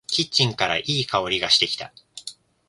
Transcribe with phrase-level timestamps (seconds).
[0.07, 1.93] キッチンからいい香りがしてきた。